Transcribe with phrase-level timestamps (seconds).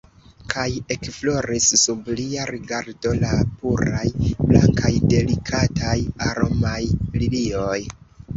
[0.51, 4.07] Kaj ekfloris sub lia rigardo la puraj,
[4.47, 5.95] blankaj, delikataj,
[6.31, 6.81] aromaj
[7.21, 7.79] lilioj.